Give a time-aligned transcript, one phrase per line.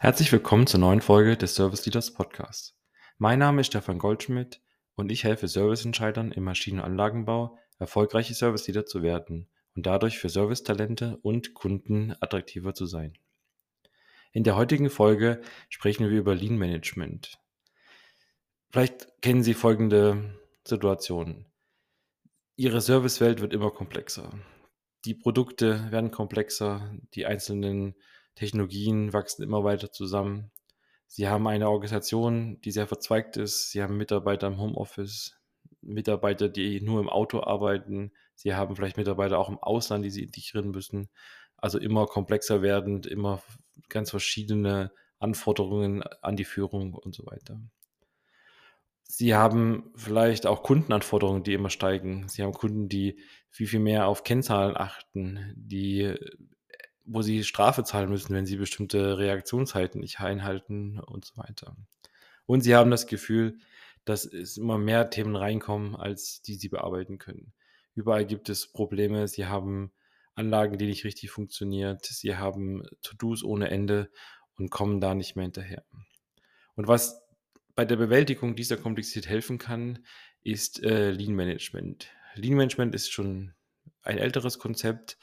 [0.00, 2.78] Herzlich willkommen zur neuen Folge des Service Leaders Podcasts.
[3.16, 4.62] Mein Name ist Stefan Goldschmidt
[4.94, 10.20] und ich helfe Serviceentscheidern im Maschinen- und Anlagenbau, erfolgreiche Service Leader zu werden und dadurch
[10.20, 13.18] für Servicetalente und Kunden attraktiver zu sein.
[14.30, 17.40] In der heutigen Folge sprechen wir über Lean Management.
[18.70, 21.44] Vielleicht kennen Sie folgende Situation.
[22.54, 24.30] Ihre Servicewelt wird immer komplexer.
[25.04, 27.96] Die Produkte werden komplexer, die einzelnen
[28.38, 30.52] Technologien wachsen immer weiter zusammen.
[31.08, 33.72] Sie haben eine Organisation, die sehr verzweigt ist.
[33.72, 35.36] Sie haben Mitarbeiter im Homeoffice,
[35.80, 38.12] Mitarbeiter, die nur im Auto arbeiten.
[38.36, 41.08] Sie haben vielleicht Mitarbeiter auch im Ausland, die sie integrieren müssen.
[41.56, 43.42] Also immer komplexer werdend, immer
[43.88, 47.60] ganz verschiedene Anforderungen an die Führung und so weiter.
[49.02, 52.28] Sie haben vielleicht auch Kundenanforderungen, die immer steigen.
[52.28, 53.18] Sie haben Kunden, die
[53.50, 56.14] viel, viel mehr auf Kennzahlen achten, die
[57.08, 61.76] wo sie Strafe zahlen müssen, wenn sie bestimmte Reaktionszeiten nicht einhalten und so weiter.
[62.46, 63.58] Und sie haben das Gefühl,
[64.04, 67.52] dass es immer mehr Themen reinkommen, als die sie bearbeiten können.
[67.94, 69.26] Überall gibt es Probleme.
[69.26, 69.92] Sie haben
[70.34, 71.98] Anlagen, die nicht richtig funktionieren.
[72.02, 74.10] Sie haben To-Dos ohne Ende
[74.56, 75.84] und kommen da nicht mehr hinterher.
[76.74, 77.22] Und was
[77.74, 80.04] bei der Bewältigung dieser Komplexität helfen kann,
[80.42, 82.08] ist äh, Lean Management.
[82.34, 83.54] Lean Management ist schon
[84.02, 85.18] ein älteres Konzept,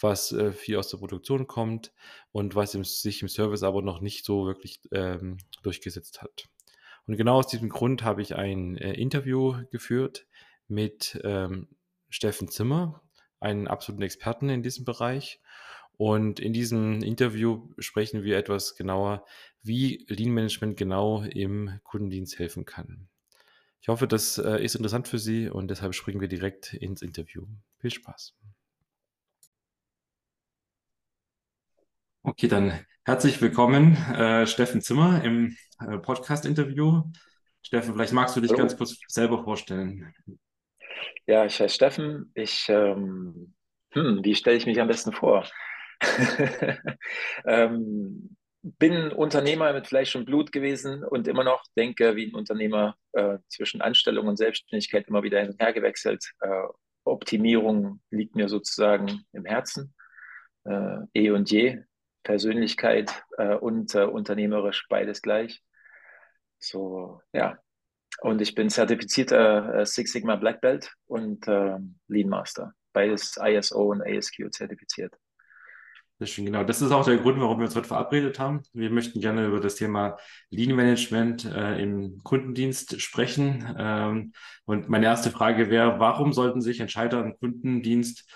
[0.00, 1.92] was äh, viel aus der Produktion kommt
[2.32, 6.48] und was im, sich im Service aber noch nicht so wirklich ähm, durchgesetzt hat.
[7.06, 10.26] Und genau aus diesem Grund habe ich ein äh, Interview geführt
[10.68, 11.68] mit ähm,
[12.10, 13.02] Steffen Zimmer,
[13.40, 15.40] einen absoluten Experten in diesem Bereich.
[15.96, 19.24] Und in diesem Interview sprechen wir etwas genauer,
[19.62, 23.08] wie Lean Management genau im Kundendienst helfen kann.
[23.80, 27.46] Ich hoffe, das äh, ist interessant für Sie und deshalb springen wir direkt ins Interview.
[27.78, 28.34] Viel Spaß.
[32.24, 32.72] Okay, dann
[33.04, 37.04] herzlich willkommen, äh, Steffen Zimmer im äh, Podcast-Interview.
[37.62, 38.60] Steffen, vielleicht magst du dich Hallo.
[38.60, 40.12] ganz kurz selber vorstellen.
[41.26, 42.32] Ja, ich heiße Steffen.
[42.34, 43.54] Ich, ähm,
[43.92, 45.46] hm, wie stelle ich mich am besten vor?
[47.46, 52.96] ähm, bin Unternehmer mit Fleisch und Blut gewesen und immer noch denke wie ein Unternehmer
[53.12, 56.32] äh, zwischen Anstellung und Selbstständigkeit immer wieder hin und her gewechselt.
[56.40, 56.64] Äh,
[57.04, 59.94] Optimierung liegt mir sozusagen im Herzen,
[60.64, 61.84] äh, eh und je.
[62.28, 65.62] Persönlichkeit äh, und äh, unternehmerisch beides gleich.
[66.58, 67.56] So, ja.
[68.20, 72.74] Und ich bin zertifizierter äh, Six Sigma Black Belt und ähm, Lean Master.
[72.92, 75.14] Beides ISO und ASQ zertifiziert.
[76.18, 76.64] Sehr schön, genau.
[76.64, 78.60] Das ist auch der Grund, warum wir uns heute verabredet haben.
[78.74, 80.18] Wir möchten gerne über das Thema
[80.50, 83.74] Lean Management äh, im Kundendienst sprechen.
[83.78, 84.32] Ähm,
[84.66, 88.28] und meine erste Frage wäre, warum sollten sich Entscheider im Kundendienst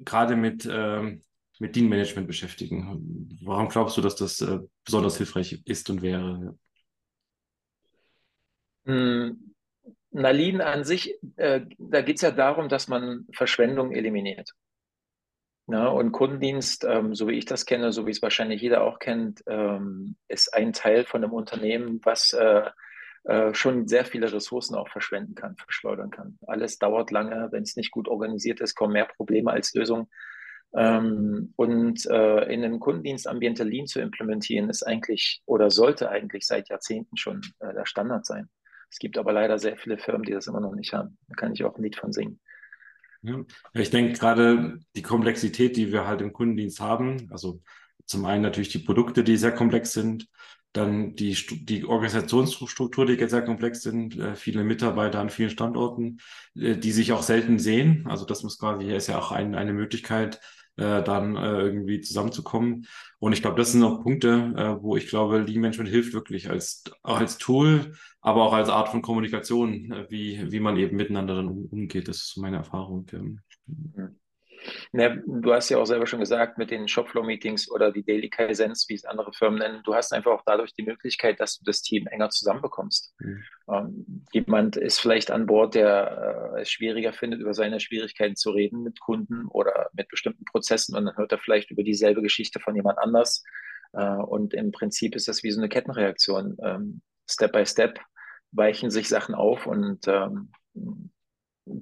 [0.00, 1.22] gerade mit ähm,
[1.60, 3.38] mit Lean Management beschäftigen.
[3.42, 6.58] Warum glaubst du, dass das äh, besonders hilfreich ist und wäre?
[8.86, 9.54] Hm,
[10.10, 14.54] na, Lean an sich, äh, da geht es ja darum, dass man Verschwendung eliminiert.
[15.66, 18.98] Ja, und Kundendienst, ähm, so wie ich das kenne, so wie es wahrscheinlich jeder auch
[18.98, 22.68] kennt, ähm, ist ein Teil von einem Unternehmen, was äh,
[23.24, 26.38] äh, schon sehr viele Ressourcen auch verschwenden kann, verschleudern kann.
[26.46, 30.08] Alles dauert lange, wenn es nicht gut organisiert ist, kommen mehr Probleme als Lösungen.
[30.72, 36.68] Ähm, und äh, in einem Kundendienstambiente Lean zu implementieren, ist eigentlich oder sollte eigentlich seit
[36.68, 38.48] Jahrzehnten schon äh, der Standard sein.
[38.90, 41.18] Es gibt aber leider sehr viele Firmen, die das immer noch nicht haben.
[41.28, 42.40] Da kann ich auch ein Lied von singen.
[43.22, 43.44] Ja,
[43.74, 47.60] ich denke gerade die Komplexität, die wir halt im Kundendienst haben, also
[48.06, 50.26] zum einen natürlich die Produkte, die sehr komplex sind,
[50.72, 56.18] dann die, die Organisationsstruktur, die sehr komplex sind, äh, viele Mitarbeiter an vielen Standorten,
[56.54, 58.06] äh, die sich auch selten sehen.
[58.08, 60.40] Also das muss quasi, hier ist ja auch ein, eine Möglichkeit,
[60.76, 62.86] äh, dann irgendwie zusammenzukommen.
[63.18, 66.84] Und ich glaube, das sind auch Punkte, wo ich glaube, Lean Management hilft wirklich als,
[67.02, 67.92] auch als Tool,
[68.22, 72.08] aber auch als Art von Kommunikation, wie, wie man eben miteinander dann umgeht.
[72.08, 73.06] Das ist meine Erfahrung.
[74.92, 74.98] Mhm.
[74.98, 78.86] Ne, du hast ja auch selber schon gesagt, mit den Shopfloor-Meetings oder die Daily Kaizens,
[78.88, 81.82] wie es andere Firmen nennen, du hast einfach auch dadurch die Möglichkeit, dass du das
[81.82, 83.14] Team enger zusammenbekommst.
[83.18, 83.44] Mhm.
[83.70, 88.50] Ähm, jemand ist vielleicht an Bord, der äh, es schwieriger findet, über seine Schwierigkeiten zu
[88.50, 92.60] reden mit Kunden oder mit bestimmten Prozessen und dann hört er vielleicht über dieselbe Geschichte
[92.60, 93.42] von jemand anders.
[93.92, 96.56] Äh, und im Prinzip ist das wie so eine Kettenreaktion.
[96.62, 97.98] Ähm, Step by Step
[98.52, 100.50] weichen sich Sachen auf und ähm,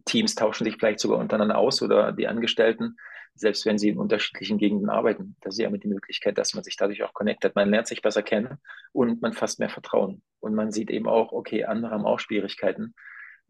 [0.05, 2.97] Teams tauschen sich vielleicht sogar untereinander aus oder die Angestellten,
[3.35, 5.37] selbst wenn sie in unterschiedlichen Gegenden arbeiten.
[5.41, 7.55] Das ist ja immer die Möglichkeit, dass man sich dadurch auch connectet.
[7.55, 8.59] Man lernt sich besser kennen
[8.93, 10.23] und man fasst mehr Vertrauen.
[10.41, 12.95] Und man sieht eben auch, okay, andere haben auch Schwierigkeiten.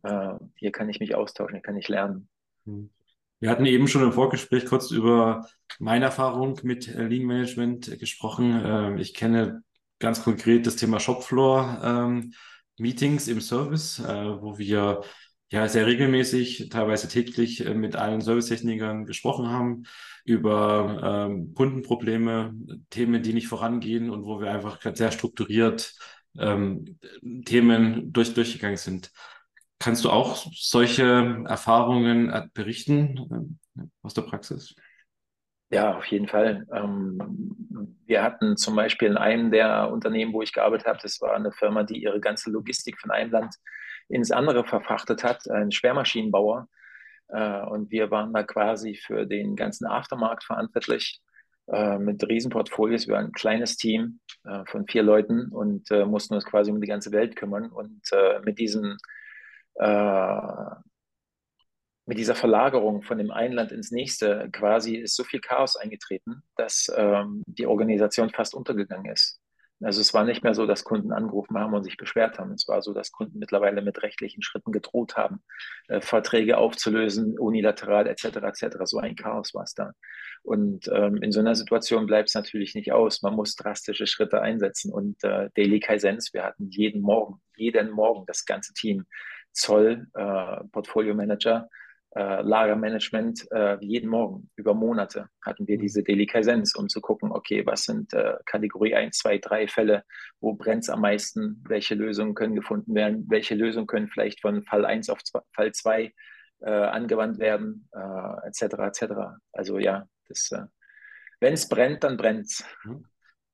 [0.02, 2.28] Äh, hier kann ich mich austauschen, hier kann ich lernen.
[2.64, 2.90] Hm.
[3.40, 5.46] Wir hatten eben schon im Vorgespräch kurz über
[5.78, 8.60] meine Erfahrung mit Lean Management gesprochen.
[8.64, 9.62] Ähm, ich kenne
[10.00, 12.32] ganz konkret das Thema Shopfloor ähm,
[12.78, 15.02] Meetings im Service, äh, wo wir
[15.50, 19.84] ja sehr regelmäßig, teilweise täglich äh, mit allen Servicetechnikern gesprochen haben
[20.24, 22.54] über ähm, Kundenprobleme,
[22.90, 25.94] Themen, die nicht vorangehen und wo wir einfach sehr strukturiert
[26.38, 26.98] ähm,
[27.44, 29.10] Themen durch, durchgegangen sind.
[29.78, 34.74] Kannst du auch solche Erfahrungen äh, berichten äh, aus der Praxis?
[35.70, 36.66] Ja, auf jeden Fall.
[36.72, 41.34] Ähm, wir hatten zum Beispiel in einem der Unternehmen, wo ich gearbeitet habe, das war
[41.34, 43.54] eine Firma, die ihre ganze Logistik von einem Land
[44.08, 46.68] ins andere verfrachtet hat, ein Schwermaschinenbauer.
[47.28, 51.20] Äh, und wir waren da quasi für den ganzen Aftermarkt verantwortlich
[51.66, 53.06] äh, mit Riesenportfolios.
[53.06, 56.88] Wir waren ein kleines Team äh, von vier Leuten und mussten uns quasi um die
[56.88, 57.70] ganze Welt kümmern.
[57.70, 58.02] Und
[58.44, 58.96] mit diesem
[62.08, 66.42] mit dieser Verlagerung von dem einen Land ins nächste quasi ist so viel Chaos eingetreten,
[66.56, 69.38] dass ähm, die Organisation fast untergegangen ist.
[69.80, 72.52] Also es war nicht mehr so, dass Kunden angerufen haben und sich beschwert haben.
[72.52, 75.40] Es war so, dass Kunden mittlerweile mit rechtlichen Schritten gedroht haben,
[75.86, 78.24] äh, Verträge aufzulösen, unilateral etc.
[78.24, 78.76] etc.
[78.84, 79.92] So ein Chaos war es da.
[80.42, 83.22] Und ähm, in so einer Situation bleibt es natürlich nicht aus.
[83.22, 84.92] Man muss drastische Schritte einsetzen.
[84.92, 89.06] Und äh, Daily Kaisens, wir hatten jeden Morgen, jeden Morgen das ganze Team,
[89.52, 91.68] Zoll, äh, Portfolio Manager,
[92.12, 95.82] äh, Lagermanagement äh, jeden Morgen über Monate hatten wir mhm.
[95.82, 100.04] diese Daily Kaisens, um zu gucken, okay, was sind äh, Kategorie 1, 2, 3 Fälle,
[100.40, 104.62] wo brennt es am meisten, welche Lösungen können gefunden werden, welche Lösungen können vielleicht von
[104.64, 105.20] Fall 1 auf
[105.52, 106.12] Fall 2
[106.60, 107.88] äh, angewandt werden,
[108.46, 108.62] etc.
[108.62, 109.04] Äh, etc.
[109.52, 110.64] Also ja, äh,
[111.40, 112.64] wenn es brennt, dann brennt es.
[112.84, 113.04] Mhm.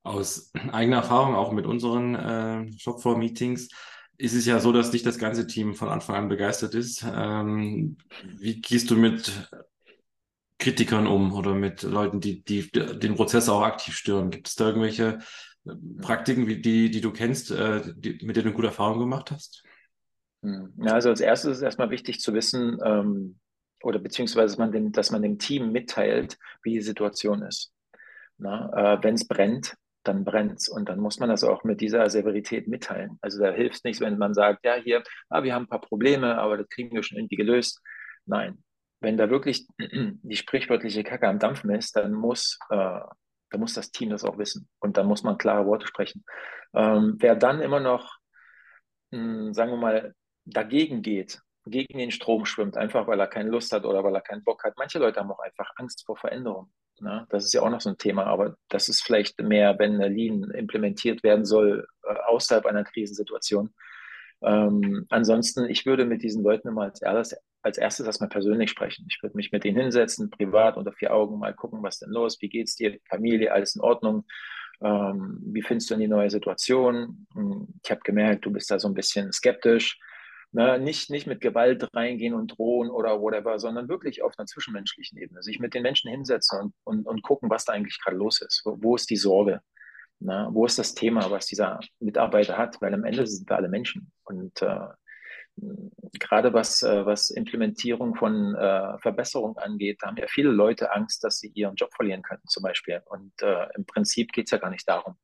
[0.04, 3.70] Aus eigener Erfahrung, auch mit unseren äh, Shopfloor-Meetings,
[4.16, 7.04] ist es ja so, dass nicht das ganze Team von Anfang an begeistert ist.
[7.04, 7.96] Ähm,
[8.38, 9.32] wie gehst du mit
[10.58, 14.30] Kritikern um oder mit Leuten, die, die den Prozess auch aktiv stören?
[14.30, 15.18] Gibt es da irgendwelche
[15.66, 19.30] äh, Praktiken, wie die, die du kennst, äh, die, mit denen du gute Erfahrungen gemacht
[19.30, 19.64] hast?
[20.42, 20.72] Hm.
[20.78, 23.38] Ja, also als erstes ist erstmal wichtig zu wissen, ähm,
[23.82, 27.72] oder beziehungsweise man dem, dass man dem Team mitteilt, wie die Situation ist.
[28.72, 30.68] äh, Wenn es brennt, dann brennt's.
[30.68, 33.18] Und dann muss man das auch mit dieser Severität mitteilen.
[33.20, 35.80] Also da hilft es nichts, wenn man sagt, ja, hier, ah, wir haben ein paar
[35.80, 37.80] Probleme, aber das kriegen wir schon irgendwie gelöst.
[38.26, 38.62] Nein.
[39.00, 43.00] Wenn da wirklich die sprichwörtliche Kacke am Dampfen ist, dann muss, äh,
[43.50, 44.68] dann muss das Team das auch wissen.
[44.78, 46.24] Und dann muss man klare Worte sprechen.
[46.74, 48.16] Ähm, wer dann immer noch,
[49.10, 50.14] mh, hm, sagen wir mal,
[50.44, 54.20] dagegen geht, gegen den Strom schwimmt, einfach weil er keine Lust hat oder weil er
[54.20, 54.74] keinen Bock hat.
[54.76, 56.70] Manche Leute haben auch einfach Angst vor Veränderung.
[57.00, 57.26] Ne?
[57.30, 60.50] Das ist ja auch noch so ein Thema, aber das ist vielleicht mehr, wenn Lean
[60.50, 63.74] implementiert werden soll, äh, außerhalb einer Krisensituation.
[64.42, 69.06] Ähm, ansonsten, ich würde mit diesen Leuten immer als erstes, als erstes erstmal persönlich sprechen.
[69.08, 72.40] Ich würde mich mit denen hinsetzen, privat unter vier Augen mal gucken, was denn los,
[72.42, 74.24] wie geht's dir, Familie, alles in Ordnung.
[74.82, 77.26] Ähm, wie findest du in die neue Situation?
[77.34, 79.98] Hm, ich habe gemerkt, du bist da so ein bisschen skeptisch.
[80.54, 85.18] Ne, nicht, nicht mit Gewalt reingehen und drohen oder whatever, sondern wirklich auf einer zwischenmenschlichen
[85.18, 85.42] Ebene.
[85.42, 88.62] Sich mit den Menschen hinsetzen und, und, und gucken, was da eigentlich gerade los ist.
[88.64, 89.62] Wo, wo ist die Sorge?
[90.20, 92.80] Ne, wo ist das Thema, was dieser Mitarbeiter hat?
[92.80, 94.12] Weil am Ende sind wir alle Menschen.
[94.22, 94.86] Und äh,
[96.20, 101.24] gerade was, äh, was Implementierung von äh, Verbesserung angeht, da haben ja viele Leute Angst,
[101.24, 103.02] dass sie ihren Job verlieren könnten, zum Beispiel.
[103.06, 105.16] Und äh, im Prinzip geht es ja gar nicht darum.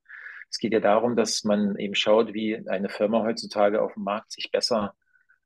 [0.51, 4.33] Es geht ja darum, dass man eben schaut, wie eine Firma heutzutage auf dem Markt
[4.33, 4.97] sich besser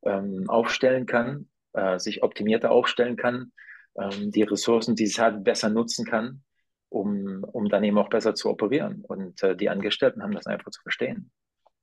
[0.04, 3.52] ähm, aufstellen kann, äh, sich optimierter aufstellen kann,
[3.99, 6.42] ähm, die Ressourcen, die es hat, besser nutzen kann,
[6.88, 9.04] um, um dann eben auch besser zu operieren.
[9.06, 11.30] Und äh, die Angestellten haben das einfach zu verstehen.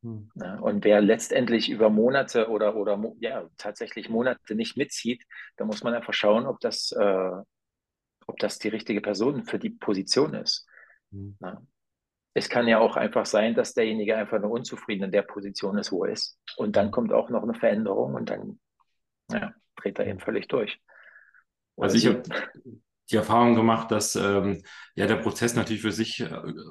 [0.04, 0.32] Hm.
[0.36, 5.24] Ja, und wer letztendlich über Monate oder, oder ja, tatsächlich Monate nicht mitzieht,
[5.58, 7.32] da muss man einfach schauen, ob das, äh,
[8.28, 10.68] ob das die richtige Person für die Position ist.
[11.12, 11.38] Hm.
[11.40, 11.62] Ja
[12.34, 15.92] es kann ja auch einfach sein, dass derjenige einfach nur unzufrieden in der Position ist,
[15.92, 16.38] wo er ist.
[16.56, 18.60] Und dann kommt auch noch eine Veränderung und dann
[19.32, 20.80] ja, dreht er eben völlig durch.
[21.76, 22.24] Oder also ich habe
[23.10, 24.64] die Erfahrung gemacht, dass ähm,
[24.96, 26.30] ja der Prozess natürlich für sich äh,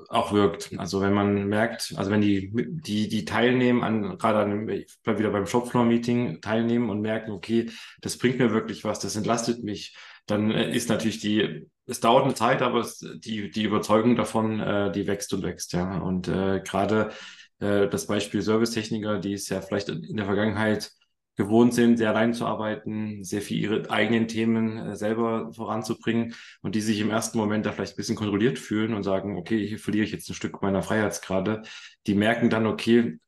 [0.09, 0.73] auch wirkt.
[0.79, 5.19] Also wenn man merkt, also wenn die die die teilnehmen an gerade an ich bleib
[5.19, 9.63] wieder beim Shopfloor Meeting teilnehmen und merken, okay, das bringt mir wirklich was, das entlastet
[9.63, 14.17] mich, dann äh, ist natürlich die es dauert eine Zeit, aber es, die, die Überzeugung
[14.17, 15.99] davon, äh, die wächst und wächst, ja.
[15.99, 17.11] Und äh, gerade
[17.59, 20.93] äh, das Beispiel Servicetechniker, die es ja vielleicht in der Vergangenheit
[21.37, 26.75] gewohnt sind, sehr allein zu arbeiten, sehr viel ihre eigenen Themen äh, selber voranzubringen und
[26.75, 29.79] die sich im ersten Moment da vielleicht ein bisschen kontrolliert fühlen und sagen, okay, hier
[29.79, 31.63] verliere ich jetzt ein Stück meiner Freiheitsgrade.
[32.07, 33.19] Die merken dann, okay,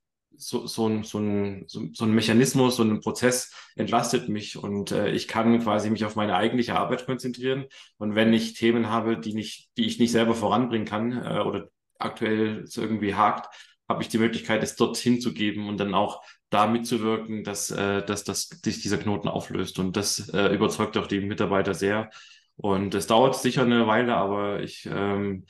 [0.42, 5.10] so, so, ein, so, ein, so, ein Mechanismus, so ein Prozess entlastet mich und äh,
[5.10, 7.66] ich kann quasi mich auf meine eigentliche Arbeit konzentrieren.
[7.98, 11.68] Und wenn ich Themen habe, die, nicht, die ich nicht selber voranbringen kann äh, oder
[11.98, 13.54] aktuell irgendwie hakt,
[13.88, 18.04] habe ich die Möglichkeit, es dorthin zu geben und dann auch da mitzuwirken, dass, äh,
[18.04, 19.78] dass, dass sich dieser Knoten auflöst.
[19.78, 22.10] Und das äh, überzeugt auch die Mitarbeiter sehr.
[22.56, 25.46] Und es dauert sicher eine Weile, aber ich ähm,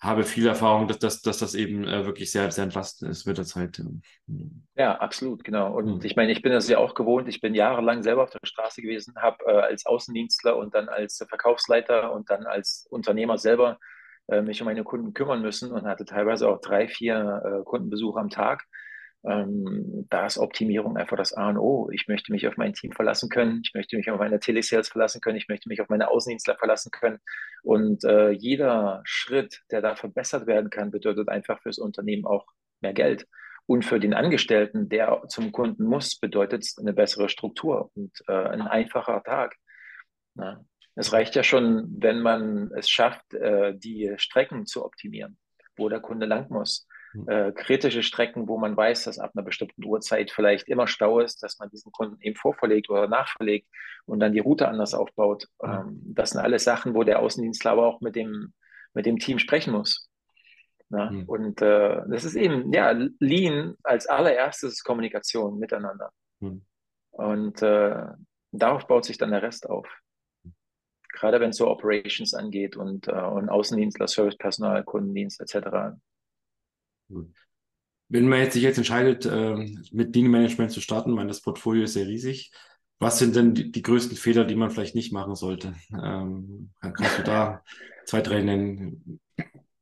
[0.00, 3.36] habe viel Erfahrung, dass, dass, dass das eben äh, wirklich sehr, sehr entlastend ist mit
[3.36, 3.82] der Zeit.
[4.76, 5.74] Ja, absolut, genau.
[5.76, 6.00] Und mhm.
[6.04, 7.28] ich meine, ich bin das ja auch gewohnt.
[7.28, 11.24] Ich bin jahrelang selber auf der Straße gewesen, habe äh, als Außendienstler und dann als
[11.28, 13.78] Verkaufsleiter und dann als Unternehmer selber
[14.28, 18.20] äh, mich um meine Kunden kümmern müssen und hatte teilweise auch drei, vier äh, Kundenbesuche
[18.20, 18.66] am Tag.
[19.24, 21.90] Ähm, da ist Optimierung einfach das A und O.
[21.92, 23.60] Ich möchte mich auf mein Team verlassen können.
[23.64, 25.36] Ich möchte mich auf meine Telesales verlassen können.
[25.36, 27.18] Ich möchte mich auf meine Außendienstler verlassen können.
[27.62, 32.46] Und äh, jeder Schritt, der da verbessert werden kann, bedeutet einfach fürs Unternehmen auch
[32.80, 33.26] mehr Geld.
[33.66, 38.32] Und für den Angestellten, der zum Kunden muss, bedeutet es eine bessere Struktur und äh,
[38.32, 39.56] ein einfacher Tag.
[40.36, 40.64] Ja.
[40.94, 45.38] Es reicht ja schon, wenn man es schafft, äh, die Strecken zu optimieren,
[45.76, 46.88] wo der Kunde lang muss.
[47.12, 47.28] Hm.
[47.28, 51.42] Äh, kritische Strecken, wo man weiß, dass ab einer bestimmten Uhrzeit vielleicht immer Stau ist,
[51.42, 53.68] dass man diesen Kunden eben vorverlegt oder nachverlegt
[54.06, 55.48] und dann die Route anders aufbaut.
[55.62, 58.52] Ähm, das sind alles Sachen, wo der Außendienstler aber auch mit dem,
[58.94, 60.08] mit dem Team sprechen muss.
[60.90, 61.24] Ja, mhm.
[61.24, 66.10] Und äh, das ist eben, ja, Lean als allererstes Kommunikation miteinander.
[66.40, 66.62] Mhm.
[67.10, 68.06] Und äh,
[68.52, 69.86] darauf baut sich dann der Rest auf
[71.18, 75.96] gerade wenn es so Operations angeht und, äh, und Außendienstler, Servicepersonal, Kundendienst etc.
[77.08, 79.54] Wenn man jetzt sich jetzt entscheidet, äh,
[79.92, 82.52] mit Lean Management zu starten, meine, das Portfolio ist sehr riesig.
[82.98, 85.74] Was sind denn die, die größten Fehler, die man vielleicht nicht machen sollte?
[85.92, 87.62] Ähm, kannst du da
[88.06, 89.20] zwei, drei nennen?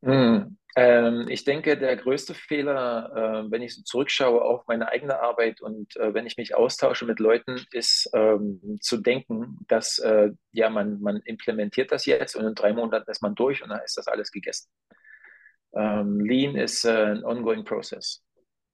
[0.03, 0.59] Hm.
[0.79, 5.63] Ähm, ich denke, der größte Fehler, äh, wenn ich so zurückschaue auf meine eigene Arbeit
[5.63, 10.69] und äh, wenn ich mich austausche mit Leuten, ist ähm, zu denken, dass äh, ja
[10.69, 13.97] man, man implementiert das jetzt und in drei Monaten ist man durch und dann ist
[13.97, 14.69] das alles gegessen.
[15.77, 18.23] Ähm, Lean ist äh, ein ongoing process.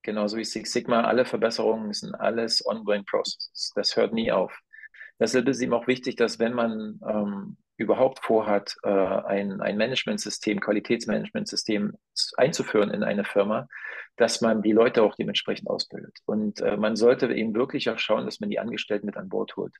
[0.02, 3.72] Genauso wie Six Sigma, alle Verbesserungen sind alles ongoing processes.
[3.74, 4.56] Das hört nie auf.
[5.18, 10.60] Deshalb ist ihm auch wichtig, dass wenn man ähm, überhaupt vorhat, äh, ein, ein Managementsystem,
[10.60, 11.92] Qualitätsmanagementsystem
[12.36, 13.68] einzuführen in eine Firma,
[14.16, 16.18] dass man die Leute auch dementsprechend ausbildet.
[16.26, 19.56] Und äh, man sollte eben wirklich auch schauen, dass man die Angestellten mit an Bord
[19.56, 19.74] holt.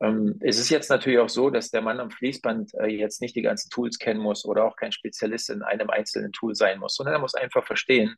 [0.00, 3.34] Ähm, es ist jetzt natürlich auch so, dass der Mann am Fließband äh, jetzt nicht
[3.34, 6.96] die ganzen Tools kennen muss oder auch kein Spezialist in einem einzelnen Tool sein muss,
[6.96, 8.14] sondern er muss einfach verstehen,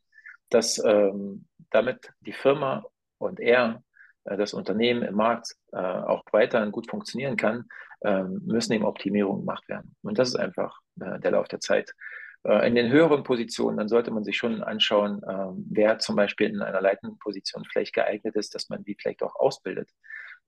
[0.49, 2.83] dass ähm, damit die Firma
[3.17, 3.83] und er
[4.25, 7.65] äh, das Unternehmen im Markt äh, auch weiterhin gut funktionieren kann,
[8.03, 9.95] ähm, müssen eben Optimierungen gemacht werden.
[10.01, 11.93] Und das ist einfach äh, der Lauf der Zeit.
[12.41, 16.61] In den höheren Positionen, dann sollte man sich schon anschauen, ähm, wer zum Beispiel in
[16.61, 19.89] einer leitenden Position vielleicht geeignet ist, dass man die vielleicht auch ausbildet,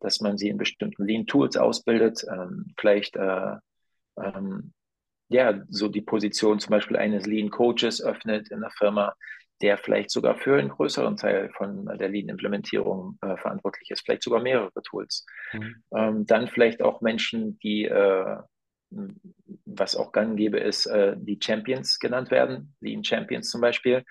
[0.01, 3.15] dass man sie in bestimmten Lean-Tools ausbildet, ähm, vielleicht
[5.31, 9.15] ja, so die Position zum Beispiel eines Lean-Coaches öffnet in der Firma,
[9.61, 14.41] der vielleicht sogar für einen größeren Teil von der Lean-Implementierung äh, verantwortlich ist, vielleicht sogar
[14.41, 15.25] mehrere Tools.
[15.53, 15.75] Mhm.
[15.95, 18.37] Ähm, dann vielleicht auch Menschen, die, äh,
[19.65, 24.03] was auch gang gäbe ist, äh, die Champions genannt werden, Lean Champions zum Beispiel,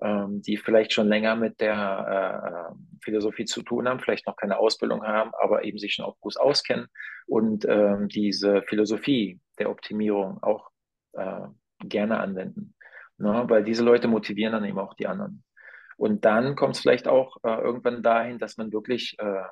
[0.00, 4.58] ähm, die vielleicht schon länger mit der äh, Philosophie zu tun haben, vielleicht noch keine
[4.58, 6.88] Ausbildung haben, aber eben sich schon auch gut auskennen
[7.26, 10.70] und ähm, diese Philosophie der Optimierung auch
[11.12, 11.46] äh,
[11.80, 12.74] gerne anwenden
[13.18, 13.44] ne?
[13.48, 15.44] weil diese Leute motivieren dann eben auch die anderen.
[15.96, 19.42] Und dann kommt es vielleicht auch äh, irgendwann dahin, dass man wirklich äh,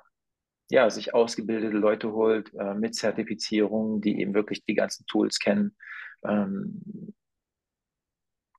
[0.71, 5.77] ja, sich ausgebildete Leute holt äh, mit Zertifizierung, die eben wirklich die ganzen Tools kennen
[6.25, 7.15] ähm,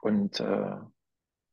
[0.01, 0.77] und äh,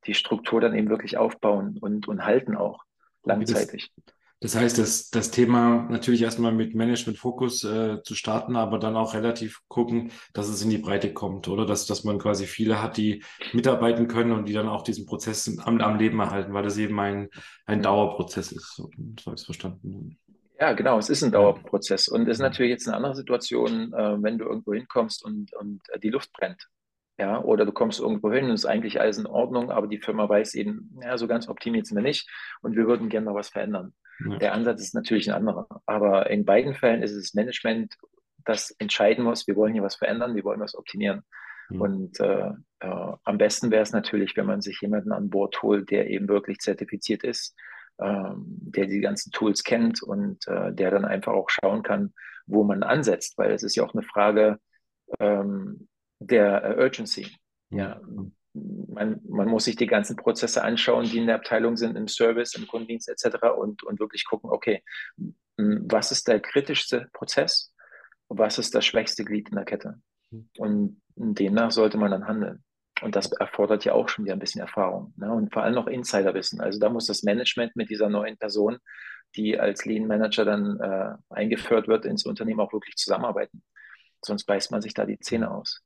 [0.06, 2.84] die Struktur dann eben wirklich aufbauen und, und halten auch
[3.24, 3.92] langzeitig.
[3.96, 8.96] Das, das heißt, das, das Thema natürlich erstmal mit Management-Fokus äh, zu starten, aber dann
[8.96, 11.64] auch relativ gucken, dass es in die Breite kommt, oder?
[11.64, 15.58] Dass, dass man quasi viele hat, die mitarbeiten können und die dann auch diesen Prozess
[15.64, 17.30] am, am Leben erhalten, weil das eben ein,
[17.64, 18.74] ein Dauerprozess ist.
[18.76, 20.18] So, habe ich es verstanden.
[20.60, 22.08] Ja, genau, es ist ein Dauerprozess.
[22.08, 25.80] Und es ist natürlich jetzt eine andere Situation, äh, wenn du irgendwo hinkommst und, und
[26.02, 26.68] die Luft brennt.
[27.16, 30.28] Ja, oder du kommst irgendwo hin und ist eigentlich alles in Ordnung, aber die Firma
[30.28, 32.28] weiß eben, ja, so ganz optimiert sind wir nicht
[32.60, 33.94] und wir würden gerne noch was verändern.
[34.28, 34.38] Ja.
[34.38, 35.66] Der Ansatz ist natürlich ein anderer.
[35.86, 37.94] Aber in beiden Fällen ist es das Management,
[38.44, 41.22] das entscheiden muss, wir wollen hier was verändern, wir wollen was optimieren.
[41.68, 41.80] Mhm.
[41.80, 45.90] Und äh, äh, am besten wäre es natürlich, wenn man sich jemanden an Bord holt,
[45.90, 47.54] der eben wirklich zertifiziert ist,
[48.00, 52.12] ähm, der die ganzen Tools kennt und äh, der dann einfach auch schauen kann,
[52.46, 54.58] wo man ansetzt, weil es ist ja auch eine Frage
[55.20, 55.88] ähm,
[56.26, 57.34] der Urgency.
[57.70, 58.00] Ja,
[58.54, 62.54] man, man muss sich die ganzen Prozesse anschauen, die in der Abteilung sind, im Service,
[62.54, 63.36] im Kundendienst etc.
[63.56, 64.82] und, und wirklich gucken, okay,
[65.56, 67.74] was ist der kritischste Prozess
[68.28, 70.00] und was ist das schwächste Glied in der Kette?
[70.58, 72.64] Und demnach sollte man dann handeln.
[73.02, 75.32] Und das erfordert ja auch schon wieder ein bisschen Erfahrung ne?
[75.32, 76.60] und vor allem noch Insiderwissen.
[76.60, 78.78] Also da muss das Management mit dieser neuen Person,
[79.36, 83.64] die als Lean Manager dann äh, eingeführt wird, ins Unternehmen auch wirklich zusammenarbeiten.
[84.24, 85.82] Sonst beißt man sich da die Zähne aus.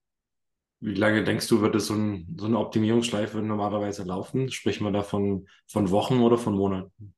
[0.80, 4.50] Wie lange denkst du, wird es so, ein, so eine Optimierungsschleife normalerweise laufen?
[4.50, 5.48] Spricht man da von,
[5.90, 7.14] Wochen oder von Monaten?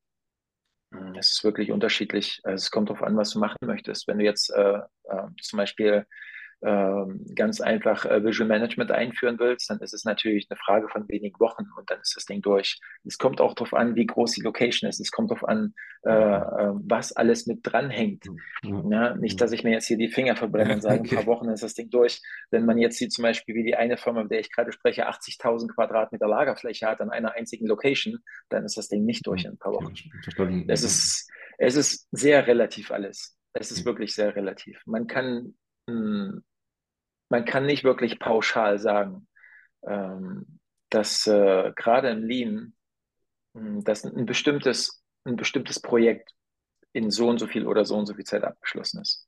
[0.93, 2.41] Hm, es ist wirklich unterschiedlich.
[2.43, 4.09] Also es kommt darauf an, was du machen möchtest.
[4.09, 6.07] Wenn du jetzt äh, äh, zum Beispiel
[6.63, 11.41] ganz einfach äh, Visual Management einführen willst, dann ist es natürlich eine Frage von wenigen
[11.41, 12.79] Wochen und dann ist das Ding durch.
[13.05, 15.01] Es kommt auch darauf an, wie groß die Location ist.
[15.01, 18.27] Es kommt darauf an, äh, äh, was alles mit dranhängt.
[18.63, 18.83] Ja.
[18.91, 21.17] Ja, nicht, dass ich mir jetzt hier die Finger verbrenne und sage, okay.
[21.17, 22.21] ein paar Wochen ist das Ding durch.
[22.51, 25.09] Wenn man jetzt sieht, zum Beispiel wie die eine Firma, mit der ich gerade spreche,
[25.09, 28.19] 80.000 Quadratmeter Lagerfläche hat an einer einzigen Location,
[28.51, 29.95] dann ist das Ding nicht durch in ein paar Wochen.
[30.69, 33.39] Es ist, es ist sehr relativ alles.
[33.55, 34.81] Es ist wirklich sehr relativ.
[34.85, 35.55] Man kann
[35.87, 36.45] mh, hm,
[37.31, 39.27] man kann nicht wirklich pauschal sagen,
[39.87, 40.59] ähm,
[40.91, 42.75] dass äh, gerade im Lean,
[43.55, 46.33] hm, dass ein bestimmtes, ein bestimmtes Projekt
[46.93, 49.27] in so und so viel oder so und so viel Zeit abgeschlossen ist.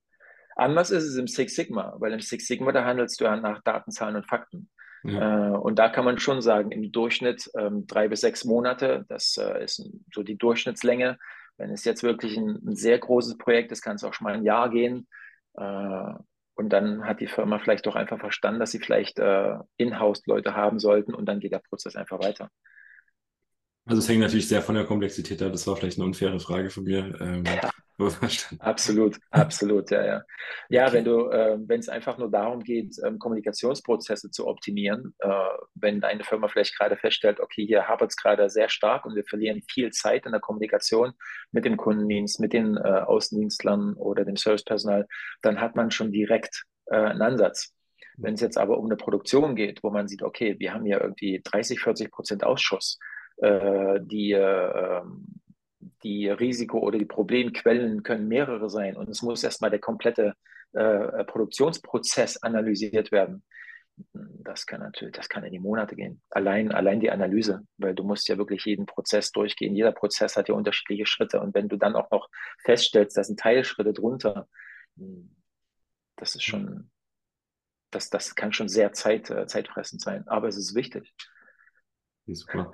[0.56, 3.62] Anders ist es im Six Sigma, weil im Six Sigma, da handelst du ja nach
[3.62, 4.68] Datenzahlen und Fakten.
[5.04, 5.54] Ja.
[5.54, 9.36] Äh, und da kann man schon sagen, im Durchschnitt ähm, drei bis sechs Monate, das
[9.36, 9.82] äh, ist
[10.12, 11.18] so die Durchschnittslänge.
[11.56, 14.34] Wenn es jetzt wirklich ein, ein sehr großes Projekt ist, kann es auch schon mal
[14.34, 15.08] ein Jahr gehen.
[15.54, 16.14] Äh,
[16.54, 20.78] und dann hat die Firma vielleicht doch einfach verstanden, dass sie vielleicht äh, Inhouse-Leute haben
[20.78, 22.50] sollten und dann geht der Prozess einfach weiter.
[23.84, 25.50] Also es hängt natürlich sehr von der Komplexität ab.
[25.52, 27.14] Das war vielleicht eine unfaire Frage von mir.
[27.20, 27.70] Ähm, ja,
[28.60, 30.22] absolut, absolut, ja, ja.
[30.68, 30.94] Ja, okay.
[30.94, 35.28] wenn du, äh, wenn es einfach nur darum geht, ähm, Kommunikationsprozesse zu optimieren, äh,
[35.74, 39.24] wenn deine Firma vielleicht gerade feststellt, okay, hier hapert es gerade sehr stark und wir
[39.24, 41.12] verlieren viel Zeit in der Kommunikation
[41.50, 45.06] mit dem Kundendienst, mit den äh, Außendienstlern oder dem Servicepersonal,
[45.42, 47.74] dann hat man schon direkt äh, einen Ansatz.
[48.16, 51.00] Wenn es jetzt aber um eine Produktion geht, wo man sieht, okay, wir haben hier
[51.00, 52.98] irgendwie 30, 40 Prozent Ausschuss,
[53.40, 55.26] die, äh, ähm,
[56.02, 60.34] die Risiko- oder die Problemquellen können mehrere sein und es muss erstmal der komplette
[60.72, 63.44] äh, Produktionsprozess analysiert werden.
[64.14, 66.22] Das kann natürlich, das kann in die Monate gehen.
[66.30, 69.74] Allein, allein die Analyse, weil du musst ja wirklich jeden Prozess durchgehen.
[69.74, 71.40] Jeder Prozess hat ja unterschiedliche Schritte.
[71.40, 72.30] Und wenn du dann auch noch
[72.64, 74.48] feststellst, dass ein Teilschritte drunter,
[76.16, 76.90] das ist schon,
[77.90, 80.26] das, das kann schon sehr zeit, zeitfressend sein.
[80.26, 81.12] Aber es ist wichtig.
[82.26, 82.72] Super.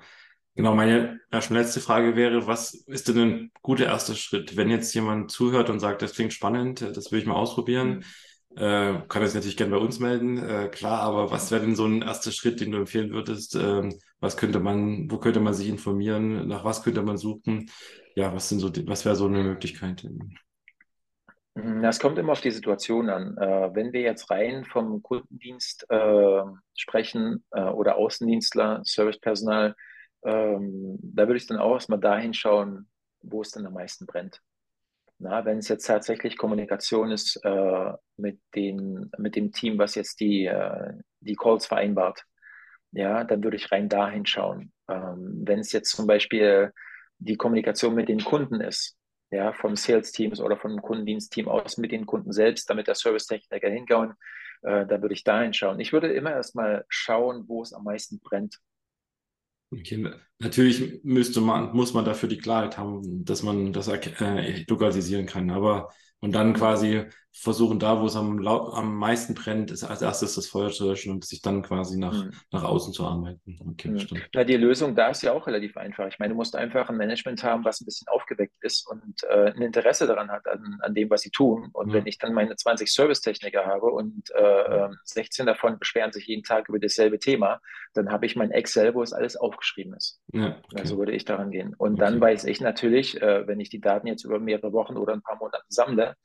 [0.59, 4.57] Genau, meine schon letzte Frage wäre, was ist denn ein guter erster Schritt?
[4.57, 8.03] Wenn jetzt jemand zuhört und sagt, das klingt spannend, das will ich mal ausprobieren,
[8.51, 8.57] mhm.
[8.57, 11.87] äh, kann das natürlich gerne bei uns melden, äh, klar, aber was wäre denn so
[11.87, 13.55] ein erster Schritt, den du empfehlen würdest?
[13.55, 16.49] Äh, was könnte man, wo könnte man sich informieren?
[16.49, 17.71] Nach was könnte man suchen?
[18.17, 20.09] Ja, was sind so, was wäre so eine Möglichkeit?
[21.55, 23.37] Mhm, das kommt immer auf die Situation an.
[23.37, 26.43] Äh, wenn wir jetzt rein vom Kundendienst äh,
[26.75, 29.77] sprechen äh, oder Außendienstler, Servicepersonal,
[30.25, 32.89] ähm, da würde ich dann auch erstmal dahin schauen,
[33.21, 34.41] wo es denn am meisten brennt.
[35.19, 40.21] Na, wenn es jetzt tatsächlich Kommunikation ist äh, mit, den, mit dem Team, was jetzt
[40.21, 42.25] die, äh, die Calls vereinbart,
[42.93, 44.73] ja, dann würde ich rein dahin schauen.
[44.89, 46.73] Ähm, wenn es jetzt zum Beispiel
[47.19, 48.97] die Kommunikation mit den Kunden ist,
[49.31, 54.15] ja, vom Sales-Teams oder vom Kundendienstteam aus mit den Kunden selbst, damit der Servicetechniker hingauen,
[54.63, 55.81] äh, da würde ich dahin schauen.
[55.81, 58.59] Ich würde immer erstmal schauen, wo es am meisten brennt.
[59.71, 60.11] Okay.
[60.39, 65.51] Natürlich müsste man, muss man dafür die Klarheit haben, dass man das äh, lokalisieren kann.
[65.51, 67.05] Aber und dann quasi
[67.41, 71.13] versuchen, da, wo es am, am meisten brennt, ist als erstes das Feuer zu löschen
[71.13, 72.33] und sich dann quasi nach, mhm.
[72.51, 73.59] nach außen zu arbeiten.
[73.71, 74.07] Okay, mhm.
[74.35, 76.09] Na, die Lösung da ist ja auch relativ einfach.
[76.09, 79.53] Ich meine, du musst einfach ein Management haben, was ein bisschen aufgeweckt ist und äh,
[79.53, 81.71] ein Interesse daran hat, an, an dem, was sie tun.
[81.73, 81.93] Und mhm.
[81.93, 86.43] wenn ich dann meine 20 Servicetechniker habe und äh, 16 ähm, davon beschweren sich jeden
[86.43, 87.61] Tag über dasselbe Thema,
[87.95, 90.21] dann habe ich mein Excel, wo es alles aufgeschrieben ist.
[90.33, 90.81] Ja, okay.
[90.81, 91.75] Also würde ich daran gehen.
[91.79, 92.01] Und okay.
[92.01, 95.23] dann weiß ich natürlich, äh, wenn ich die Daten jetzt über mehrere Wochen oder ein
[95.23, 96.17] paar Monate sammle,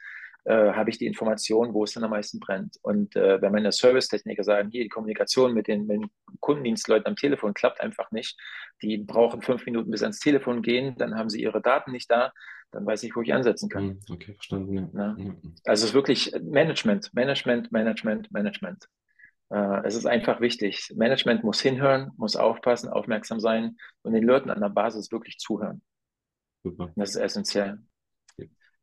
[0.45, 2.77] äh, habe ich die Information, wo es dann am meisten brennt.
[2.81, 7.15] Und äh, wenn meine Servicetechniker sagen, hier die Kommunikation mit den, mit den Kundendienstleuten am
[7.15, 8.37] Telefon klappt einfach nicht,
[8.81, 12.33] die brauchen fünf Minuten bis ans Telefon gehen, dann haben sie ihre Daten nicht da,
[12.71, 13.83] dann weiß ich, wo ich ansetzen kann.
[13.83, 14.89] Hm, okay, verstanden.
[14.93, 15.15] Ja.
[15.17, 15.33] Ja.
[15.65, 18.89] Also es ist wirklich Management, Management, Management, Management.
[19.49, 20.91] Äh, es ist einfach wichtig.
[20.95, 25.81] Management muss hinhören, muss aufpassen, aufmerksam sein und den Leuten an der Basis wirklich zuhören.
[26.63, 26.91] Super.
[26.95, 27.79] Das ist essentiell.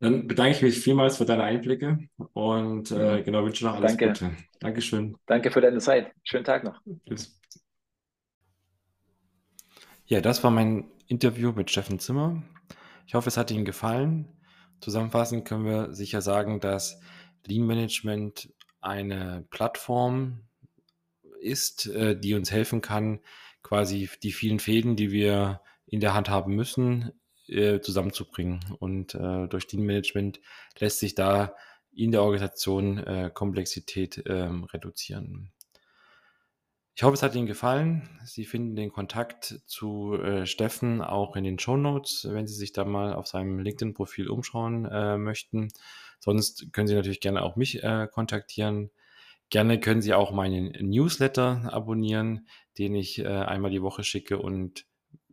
[0.00, 1.98] Dann bedanke ich mich vielmals für deine Einblicke
[2.32, 4.08] und äh, genau wünsche noch alles Danke.
[4.08, 4.30] Gute.
[4.58, 5.16] Dankeschön.
[5.26, 6.12] Danke für deine Zeit.
[6.24, 6.80] Schönen Tag noch.
[7.06, 7.38] Tschüss.
[10.06, 12.42] Ja, das war mein Interview mit Steffen Zimmer.
[13.06, 14.26] Ich hoffe, es hat Ihnen gefallen.
[14.80, 17.00] Zusammenfassend können wir sicher sagen, dass
[17.46, 20.40] Lean Management eine Plattform
[21.40, 23.20] ist, äh, die uns helfen kann,
[23.62, 27.12] quasi die vielen Fäden, die wir in der Hand haben müssen,
[27.50, 28.60] äh, zusammenzubringen.
[28.78, 30.40] Und äh, durch Team Management
[30.78, 31.54] lässt sich da
[31.92, 35.52] in der Organisation äh, Komplexität ähm, reduzieren.
[36.94, 38.08] Ich hoffe, es hat Ihnen gefallen.
[38.24, 42.72] Sie finden den Kontakt zu äh, Steffen auch in den Show Notes, wenn Sie sich
[42.72, 45.68] da mal auf seinem LinkedIn-Profil umschauen äh, möchten.
[46.18, 48.90] Sonst können Sie natürlich gerne auch mich äh, kontaktieren.
[49.48, 54.84] Gerne können Sie auch meinen Newsletter abonnieren, den ich äh, einmal die Woche schicke und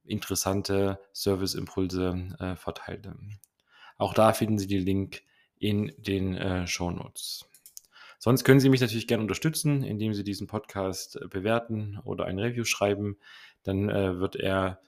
[0.07, 3.15] interessante Serviceimpulse äh, verteile.
[3.97, 5.23] Auch da finden Sie den Link
[5.59, 7.49] in den äh, Show Notes.
[8.19, 12.39] Sonst können Sie mich natürlich gerne unterstützen, indem Sie diesen Podcast äh, bewerten oder ein
[12.39, 13.17] Review schreiben.
[13.63, 14.81] Dann äh, wird er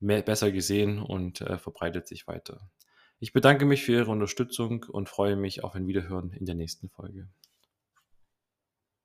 [0.00, 2.70] mehr, besser gesehen und äh, verbreitet sich weiter.
[3.18, 6.88] Ich bedanke mich für Ihre Unterstützung und freue mich auf ein Wiederhören in der nächsten
[6.90, 7.28] Folge.